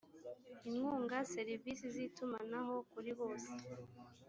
inkunga 0.69 1.17
serivisi 1.35 1.85
z 1.93 1.95
itumanaho 2.05 2.75
kuri 2.91 3.11
bose 3.19 3.51